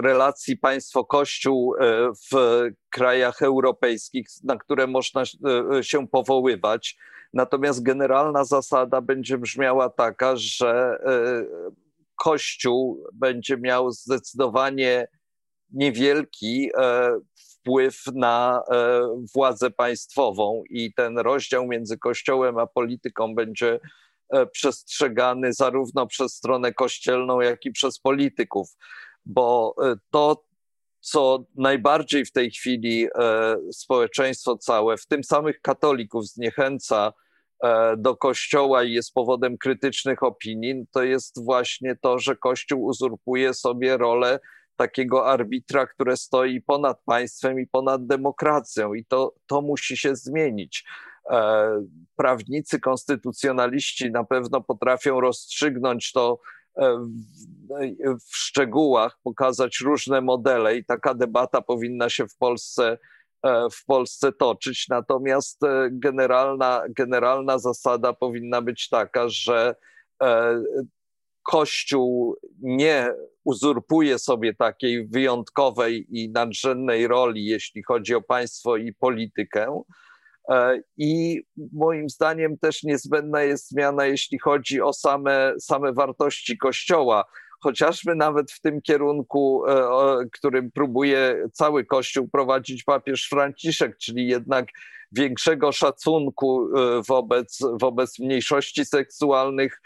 relacji 0.02 0.56
państwo-kościół 0.56 1.74
e, 1.74 2.10
w 2.32 2.60
krajach 2.90 3.42
europejskich, 3.42 4.26
na 4.44 4.56
które 4.56 4.86
można 4.86 5.22
e, 5.22 5.84
się 5.84 6.08
powoływać. 6.08 6.96
Natomiast 7.32 7.82
generalna 7.82 8.44
zasada 8.44 9.00
będzie 9.00 9.38
brzmiała 9.38 9.90
taka, 9.90 10.36
że 10.36 10.98
Kościół 12.16 13.04
będzie 13.12 13.56
miał 13.56 13.90
zdecydowanie 13.90 15.08
niewielki 15.72 16.70
wpływ 17.34 18.02
na 18.14 18.62
władzę 19.34 19.70
państwową 19.70 20.62
i 20.70 20.94
ten 20.94 21.18
rozdział 21.18 21.66
między 21.66 21.98
Kościołem 21.98 22.58
a 22.58 22.66
polityką 22.66 23.34
będzie 23.34 23.80
E, 24.30 24.46
przestrzegany 24.46 25.52
zarówno 25.52 26.06
przez 26.06 26.34
stronę 26.34 26.72
kościelną, 26.72 27.40
jak 27.40 27.64
i 27.64 27.72
przez 27.72 27.98
polityków, 27.98 28.76
bo 29.26 29.74
e, 29.82 29.94
to, 30.10 30.44
co 31.00 31.44
najbardziej 31.56 32.24
w 32.24 32.32
tej 32.32 32.50
chwili 32.50 33.06
e, 33.06 33.56
społeczeństwo 33.72 34.58
całe, 34.58 34.96
w 34.96 35.06
tym 35.06 35.24
samych 35.24 35.60
katolików, 35.60 36.26
zniechęca 36.26 37.12
do 37.96 38.16
Kościoła 38.16 38.84
i 38.84 38.92
jest 38.92 39.14
powodem 39.14 39.58
krytycznych 39.58 40.22
opinii, 40.22 40.86
to 40.92 41.02
jest 41.02 41.44
właśnie 41.44 41.96
to, 41.96 42.18
że 42.18 42.36
Kościół 42.36 42.84
uzurpuje 42.84 43.54
sobie 43.54 43.96
rolę 43.96 44.40
takiego 44.80 45.26
arbitra, 45.26 45.86
które 45.86 46.16
stoi 46.16 46.60
ponad 46.60 47.00
państwem 47.04 47.60
i 47.60 47.66
ponad 47.66 48.06
demokracją, 48.06 48.94
i 48.94 49.04
to, 49.04 49.34
to 49.46 49.62
musi 49.62 49.96
się 49.96 50.16
zmienić. 50.16 50.84
E, 51.30 51.68
prawnicy, 52.16 52.80
konstytucjonaliści 52.80 54.10
na 54.10 54.24
pewno 54.24 54.60
potrafią 54.60 55.20
rozstrzygnąć 55.20 56.12
to 56.12 56.40
e, 56.76 57.06
w 58.30 58.36
szczegółach, 58.36 59.18
pokazać 59.22 59.80
różne 59.80 60.20
modele 60.20 60.76
i 60.76 60.84
taka 60.84 61.14
debata 61.14 61.62
powinna 61.62 62.08
się 62.08 62.28
w 62.28 62.36
Polsce, 62.36 62.98
e, 63.42 63.66
w 63.72 63.84
Polsce 63.84 64.32
toczyć. 64.32 64.88
Natomiast 64.88 65.60
generalna, 65.90 66.82
generalna 66.90 67.58
zasada 67.58 68.12
powinna 68.12 68.62
być 68.62 68.88
taka, 68.88 69.28
że 69.28 69.74
Kościół 71.42 72.36
nie 72.62 73.08
uzurpuje 73.44 74.18
sobie 74.18 74.54
takiej 74.54 75.08
wyjątkowej 75.08 76.06
i 76.10 76.30
nadrzędnej 76.30 77.06
roli, 77.06 77.44
jeśli 77.44 77.82
chodzi 77.82 78.14
o 78.14 78.22
państwo 78.22 78.76
i 78.76 78.94
politykę, 78.94 79.82
E, 80.50 80.80
I 80.96 81.42
moim 81.72 82.08
zdaniem 82.08 82.58
też 82.58 82.82
niezbędna 82.82 83.42
jest 83.42 83.68
zmiana, 83.68 84.06
jeśli 84.06 84.38
chodzi 84.38 84.80
o 84.80 84.92
same, 84.92 85.54
same 85.60 85.92
wartości 85.92 86.58
Kościoła. 86.58 87.24
Chociażby 87.60 88.14
nawet 88.14 88.52
w 88.52 88.60
tym 88.60 88.82
kierunku, 88.82 89.66
e, 89.66 89.88
którym 90.32 90.70
próbuje 90.70 91.48
cały 91.52 91.84
Kościół 91.84 92.28
prowadzić 92.28 92.84
papież 92.84 93.28
Franciszek, 93.28 93.96
czyli 93.98 94.26
jednak 94.26 94.66
większego 95.12 95.72
szacunku 95.72 96.68
e, 96.76 97.02
wobec, 97.08 97.58
wobec 97.80 98.18
mniejszości 98.18 98.84
seksualnych, 98.84 99.80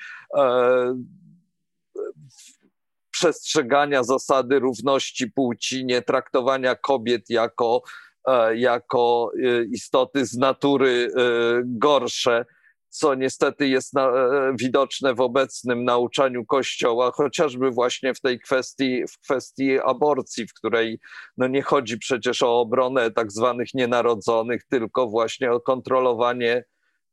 przestrzegania 3.25 4.03
zasady 4.03 4.59
równości 4.59 5.31
płci, 5.31 5.85
nie 5.85 6.03
traktowania 6.03 6.75
kobiet 6.75 7.31
jako 7.31 7.83
E, 8.29 8.57
jako 8.57 9.31
e, 9.45 9.65
istoty 9.65 10.27
z 10.27 10.37
natury 10.37 11.09
e, 11.17 11.21
gorsze, 11.65 12.45
co 12.89 13.15
niestety 13.15 13.69
jest 13.69 13.95
na, 13.95 14.13
widoczne 14.61 15.15
w 15.15 15.21
obecnym 15.21 15.85
nauczaniu 15.85 16.45
Kościoła, 16.47 17.11
chociażby 17.15 17.71
właśnie 17.71 18.15
w 18.15 18.21
tej 18.21 18.41
kwestii, 18.41 19.05
w 19.09 19.19
kwestii 19.19 19.79
aborcji, 19.81 20.47
w 20.47 20.55
której 20.55 21.01
no 21.37 21.47
nie 21.49 21.63
chodzi 21.63 21.99
przecież 21.99 22.43
o 22.43 22.61
obronę 22.61 23.11
tak 23.11 23.33
zwanych 23.33 23.75
nienarodzonych, 23.75 24.65
tylko 24.71 25.07
właśnie 25.07 25.53
o 25.53 25.61
kontrolowanie, 25.61 26.65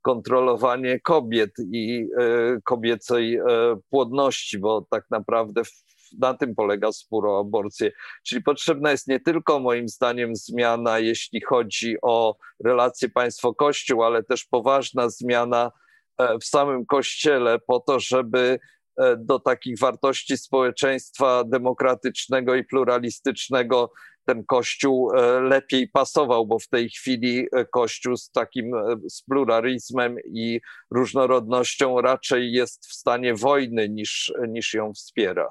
kontrolowanie 0.01 0.99
kobiet 0.99 1.51
i 1.71 2.07
y, 2.19 2.61
kobiecej 2.63 3.39
y, 3.39 3.43
płodności, 3.89 4.59
bo 4.59 4.85
tak 4.89 5.05
naprawdę 5.09 5.63
w, 5.63 5.83
na 6.19 6.33
tym 6.33 6.55
polega 6.55 6.91
spór 6.91 7.27
o 7.27 7.39
aborcję. 7.39 7.91
Czyli 8.23 8.43
potrzebna 8.43 8.91
jest 8.91 9.07
nie 9.07 9.19
tylko 9.19 9.59
moim 9.59 9.89
zdaniem 9.89 10.35
zmiana, 10.35 10.99
jeśli 10.99 11.41
chodzi 11.41 11.95
o 12.01 12.35
relacje 12.63 13.09
państwo-kościół, 13.09 14.03
ale 14.03 14.23
też 14.23 14.45
poważna 14.45 15.09
zmiana 15.09 15.71
e, 16.17 16.37
w 16.39 16.45
samym 16.45 16.85
kościele 16.85 17.59
po 17.59 17.79
to, 17.79 17.99
żeby 17.99 18.59
e, 18.97 19.17
do 19.17 19.39
takich 19.39 19.79
wartości 19.79 20.37
społeczeństwa 20.37 21.43
demokratycznego 21.43 22.55
i 22.55 22.63
pluralistycznego 22.63 23.91
ten 24.25 24.45
Kościół 24.45 25.11
e, 25.11 25.41
lepiej 25.41 25.87
pasował, 25.87 26.47
bo 26.47 26.59
w 26.59 26.67
tej 26.67 26.89
chwili 26.89 27.47
Kościół 27.71 28.17
z 28.17 28.31
takim 28.31 28.71
z 29.09 29.21
pluralizmem 29.21 30.15
i 30.25 30.59
różnorodnością 30.91 32.01
raczej 32.01 32.51
jest 32.51 32.85
w 32.85 32.93
stanie 32.93 33.35
wojny 33.35 33.89
niż, 33.89 34.33
niż 34.47 34.73
ją 34.73 34.93
wspiera. 34.93 35.47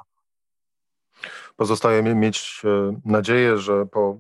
Pozostaje 1.61 2.03
mieć 2.03 2.63
e, 2.65 3.01
nadzieję, 3.05 3.59
że 3.59 3.87
po 3.87 4.19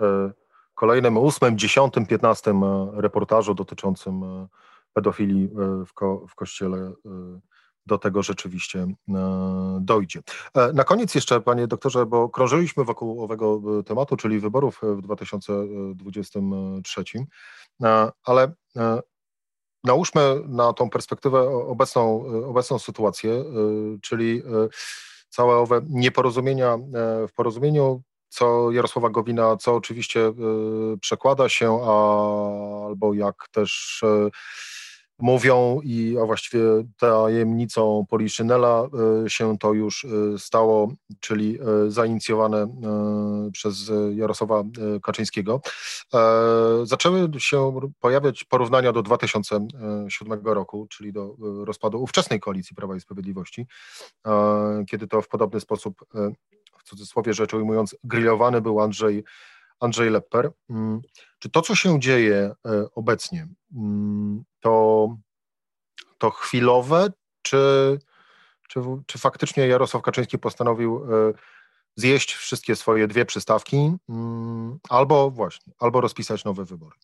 e, 0.00 0.32
kolejnym 0.74 1.16
ósmym, 1.16 1.58
dziesiątym, 1.58 2.06
piętnastym 2.06 2.64
e, 2.64 2.90
reportażu 2.94 3.54
dotyczącym 3.54 4.22
pedofilii 4.92 5.48
w, 5.86 5.92
ko 5.94 6.26
w 6.28 6.34
kościele 6.34 6.92
do 7.86 7.98
tego 7.98 8.22
rzeczywiście 8.22 8.86
dojdzie. 9.80 10.20
Na 10.74 10.84
koniec 10.84 11.14
jeszcze, 11.14 11.40
panie 11.40 11.66
doktorze, 11.66 12.06
bo 12.06 12.28
krążyliśmy 12.28 12.84
wokół 12.84 13.24
owego 13.24 13.60
tematu, 13.86 14.16
czyli 14.16 14.40
wyborów 14.40 14.80
w 14.82 15.02
2023, 15.02 17.04
ale 18.24 18.52
nałóżmy 19.84 20.40
na 20.48 20.72
tą 20.72 20.90
perspektywę 20.90 21.40
obecną, 21.48 22.24
obecną 22.46 22.78
sytuację, 22.78 23.44
czyli 24.02 24.42
całe 25.36 25.56
owe 25.56 25.80
nieporozumienia 25.88 26.74
e, 26.74 26.78
w 27.28 27.32
porozumieniu, 27.34 28.02
co 28.28 28.70
Jarosława 28.70 29.10
Gowina, 29.10 29.56
co 29.56 29.74
oczywiście 29.74 30.20
e, 30.20 30.32
przekłada 31.00 31.48
się, 31.48 31.80
a, 31.84 32.86
albo 32.86 33.14
jak 33.14 33.34
też 33.52 34.02
e, 34.06 34.30
mówią 35.18 35.80
i 35.84 36.16
a 36.22 36.26
właściwie 36.26 36.62
tajemnicą 36.98 38.04
Poliszynela 38.08 38.88
się 39.26 39.58
to 39.58 39.72
już 39.72 40.06
stało, 40.38 40.92
czyli 41.20 41.58
zainicjowane 41.88 42.80
przez 43.52 43.92
Jarosława 44.14 44.64
Kaczyńskiego. 45.02 45.60
Zaczęły 46.82 47.30
się 47.38 47.80
pojawiać 48.00 48.44
porównania 48.44 48.92
do 48.92 49.02
2007 49.02 50.40
roku, 50.44 50.86
czyli 50.90 51.12
do 51.12 51.36
rozpadu 51.64 52.02
ówczesnej 52.02 52.40
koalicji 52.40 52.76
Prawa 52.76 52.96
i 52.96 53.00
Sprawiedliwości, 53.00 53.66
kiedy 54.90 55.08
to 55.08 55.22
w 55.22 55.28
podobny 55.28 55.60
sposób, 55.60 55.94
w 56.78 56.82
cudzysłowie 56.84 57.34
rzecz 57.34 57.54
ujmując, 57.54 57.96
grillowany 58.04 58.60
był 58.60 58.80
Andrzej 58.80 59.24
Andrzej 59.80 60.10
Lepper. 60.10 60.50
Mm, 60.70 61.00
czy 61.38 61.50
to, 61.50 61.62
co 61.62 61.74
się 61.74 62.00
dzieje 62.00 62.54
obecnie, 62.94 63.48
mm, 63.76 64.44
to, 64.60 65.08
to 66.18 66.30
chwilowe, 66.30 67.12
czy, 67.42 67.98
czy, 68.68 68.80
czy 69.06 69.18
faktycznie 69.18 69.66
Jarosław 69.66 70.02
Kaczyński 70.02 70.38
postanowił 70.38 70.96
e, 70.96 71.32
zjeść 71.96 72.34
wszystkie 72.34 72.76
swoje 72.76 73.06
dwie 73.06 73.24
przystawki, 73.24 73.96
mm, 74.08 74.78
albo 74.88 75.30
właśnie, 75.30 75.72
albo 75.78 76.00
rozpisać 76.00 76.44
nowe 76.44 76.64
wybory? 76.64 76.96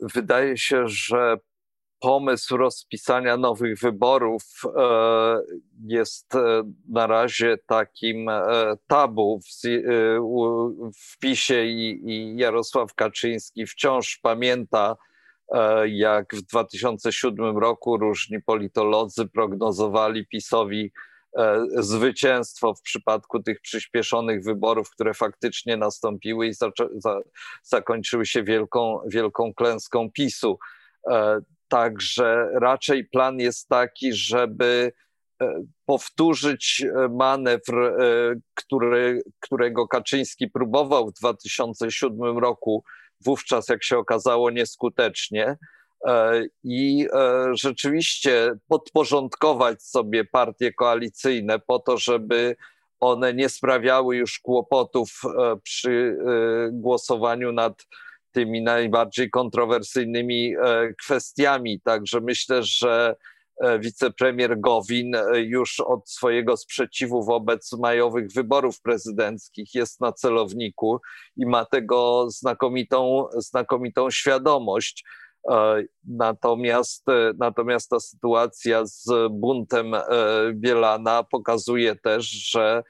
Wydaje 0.00 0.58
się, 0.58 0.88
że 0.88 1.36
pomysł 2.04 2.56
rozpisania 2.56 3.36
nowych 3.36 3.78
wyborów 3.78 4.42
e, 4.76 5.40
jest 5.86 6.34
e, 6.34 6.62
na 6.88 7.06
razie 7.06 7.58
takim 7.66 8.30
tabu 8.86 9.40
w, 10.94 11.18
PiSie 11.18 11.66
i 11.66 12.34
Jarosław 12.36 12.94
Kaczyński 12.94 13.66
wciąż 13.66 14.18
pamięta 14.22 14.96
E, 15.52 15.88
jak 15.88 16.34
w 16.34 16.42
2007 16.42 17.58
roku 17.58 17.96
różni 17.96 18.42
politolodzy 18.42 19.28
prognozowali 19.28 20.26
PiSowi 20.26 20.92
e, 21.38 21.64
zwycięstwo 21.78 22.74
w 22.74 22.82
przypadku 22.82 23.42
tych 23.42 23.60
przyspieszonych 23.60 24.44
wyborów, 24.44 24.90
które 24.90 25.14
faktycznie 25.14 25.76
nastąpiły 25.76 26.46
i 26.46 26.54
za, 26.54 26.70
zakończyły 27.62 28.26
się 28.26 28.42
wielką, 28.42 29.00
wielką 29.06 29.54
klęską 29.54 30.10
PiSu. 30.10 30.58
E, 31.74 31.76
także 31.76 32.48
raczej 32.52 33.04
plan 33.04 33.38
jest 33.38 33.68
taki, 33.68 34.12
żeby 34.12 34.92
powtórzyć 35.86 36.84
manewr, 37.10 37.92
który, 38.54 39.22
którego 39.40 39.88
Kaczyński 39.88 40.50
próbował 40.50 41.08
w 41.08 41.12
2007 41.12 42.38
roku, 42.38 42.84
wówczas, 43.24 43.68
jak 43.68 43.84
się 43.84 43.98
okazało, 43.98 44.50
nieskutecznie. 44.50 45.56
I 46.64 47.08
rzeczywiście 47.52 48.52
podporządkować 48.68 49.82
sobie 49.82 50.24
partie 50.24 50.72
koalicyjne 50.72 51.58
po 51.58 51.78
to, 51.78 51.98
żeby 51.98 52.56
one 53.00 53.34
nie 53.34 53.48
sprawiały 53.48 54.16
już 54.16 54.38
kłopotów 54.38 55.20
przy 55.62 56.18
głosowaniu 56.72 57.52
nad 57.52 57.86
tymi 58.34 58.62
najbardziej 58.62 59.30
kontrowersyjnymi 59.30 60.54
e, 60.56 60.94
kwestiami. 61.02 61.80
Także 61.80 62.20
myślę, 62.20 62.62
że 62.62 63.16
e, 63.60 63.78
wicepremier 63.78 64.60
Gowin 64.60 65.14
e, 65.14 65.40
już 65.40 65.80
od 65.80 66.10
swojego 66.10 66.56
sprzeciwu 66.56 67.24
wobec 67.24 67.72
majowych 67.72 68.32
wyborów 68.32 68.80
prezydenckich 68.80 69.74
jest 69.74 70.00
na 70.00 70.12
celowniku 70.12 71.00
i 71.36 71.46
ma 71.46 71.64
tego 71.64 72.26
znakomitą, 72.30 73.26
znakomitą 73.36 74.10
świadomość. 74.10 75.04
Natomiast, 76.04 77.06
natomiast 77.38 77.90
ta 77.90 78.00
sytuacja 78.00 78.86
z 78.86 79.04
buntem 79.30 79.92
Bielana 80.52 81.22
pokazuje 81.22 81.96
też, 81.96 82.30
że 82.30 82.82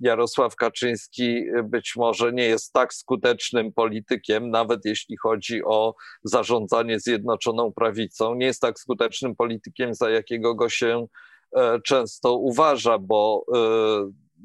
Jarosław 0.00 0.56
Kaczyński 0.56 1.44
być 1.64 1.96
może 1.96 2.32
nie 2.32 2.44
jest 2.44 2.72
tak 2.72 2.94
skutecznym 2.94 3.72
politykiem, 3.72 4.50
nawet 4.50 4.80
jeśli 4.84 5.16
chodzi 5.16 5.64
o 5.64 5.94
zarządzanie 6.24 7.00
Zjednoczoną 7.00 7.72
Prawicą. 7.72 8.34
Nie 8.34 8.46
jest 8.46 8.60
tak 8.60 8.78
skutecznym 8.78 9.36
politykiem, 9.36 9.94
za 9.94 10.10
jakiego 10.10 10.54
go 10.54 10.68
się 10.68 11.06
e, 11.56 11.80
często 11.80 12.34
uważa, 12.34 12.98
bo 12.98 13.44
e, 13.54 13.58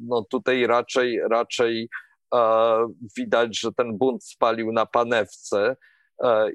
no 0.01 0.25
tutaj 0.29 0.67
raczej, 0.67 1.19
raczej 1.29 1.89
e, 2.35 2.39
widać, 3.17 3.59
że 3.59 3.71
ten 3.71 3.97
bunt 3.97 4.23
spalił 4.23 4.71
na 4.71 4.85
panewce. 4.85 5.75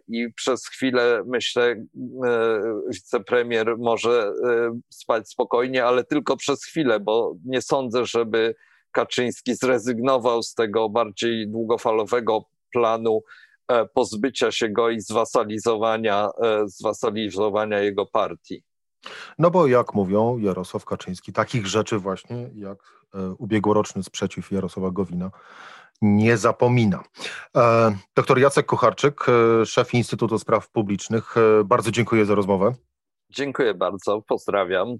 I 0.08 0.32
przez 0.36 0.66
chwilę, 0.66 1.22
myślę, 1.26 1.84
wicepremier 2.92 3.78
może 3.78 4.32
spać 4.90 5.28
spokojnie, 5.28 5.84
ale 5.84 6.04
tylko 6.04 6.36
przez 6.36 6.64
chwilę, 6.64 7.00
bo 7.00 7.34
nie 7.44 7.62
sądzę, 7.62 8.06
żeby 8.06 8.54
Kaczyński 8.94 9.54
zrezygnował 9.54 10.42
z 10.42 10.54
tego 10.54 10.88
bardziej 10.88 11.48
długofalowego 11.48 12.44
planu 12.72 13.22
e, 13.68 13.86
pozbycia 13.86 14.52
się 14.52 14.68
go 14.68 14.90
i 14.90 15.00
zwasalizowania, 15.00 16.28
e, 16.42 16.68
zwasalizowania 16.68 17.80
jego 17.80 18.06
partii. 18.06 18.62
No 19.38 19.50
bo 19.50 19.66
jak 19.66 19.94
mówią 19.94 20.38
Jarosław 20.38 20.84
Kaczyński, 20.84 21.32
takich 21.32 21.66
rzeczy 21.66 21.98
właśnie 21.98 22.50
jak 22.54 22.78
e, 23.14 23.34
ubiegłoroczny 23.38 24.02
sprzeciw 24.02 24.52
Jarosława 24.52 24.90
Gowina 24.90 25.30
nie 26.02 26.36
zapomina. 26.36 27.04
Doktor 28.16 28.38
Jacek 28.38 28.66
Kucharczyk, 28.66 29.26
szef 29.64 29.94
Instytutu 29.94 30.38
Spraw 30.38 30.70
Publicznych, 30.70 31.34
bardzo 31.64 31.90
dziękuję 31.90 32.24
za 32.24 32.34
rozmowę. 32.34 32.74
Dziękuję 33.30 33.74
bardzo, 33.74 34.22
pozdrawiam. 34.22 34.96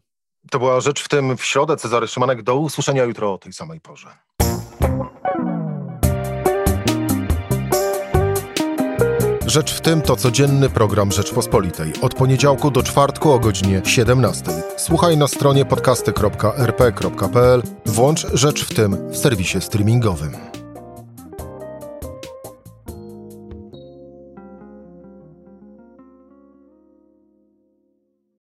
To 0.50 0.58
była 0.58 0.80
rzecz 0.80 1.02
w 1.02 1.08
tym 1.08 1.36
w 1.36 1.44
środę. 1.44 1.76
Cezary 1.76 2.08
Szymanek. 2.08 2.42
Do 2.42 2.56
usłyszenia 2.56 3.04
jutro 3.04 3.34
o 3.34 3.38
tej 3.38 3.52
samej 3.52 3.80
porze. 3.80 4.08
Rzecz 9.46 9.74
w 9.74 9.80
tym 9.80 10.02
to 10.02 10.16
codzienny 10.16 10.70
program 10.70 11.12
Rzeczpospolitej. 11.12 11.92
Od 12.02 12.14
poniedziałku 12.14 12.70
do 12.70 12.82
czwartku 12.82 13.32
o 13.32 13.38
godzinie 13.38 13.82
17. 13.84 14.44
Słuchaj 14.76 15.16
na 15.16 15.28
stronie 15.28 15.64
podcasty.rp.pl. 15.64 17.62
Włącz 17.86 18.26
Rzecz 18.32 18.64
w 18.64 18.74
tym 18.74 19.10
w 19.10 19.16
serwisie 19.16 19.60
streamingowym. 19.60 20.53